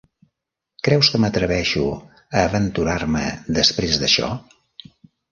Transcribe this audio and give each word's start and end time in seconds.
Creus 0.85 1.09
que 1.15 1.19
m'atreveixo 1.25 1.83
a 1.97 2.45
aventurar-me 2.51 3.21
després 3.59 3.99
d'això? 4.05 4.31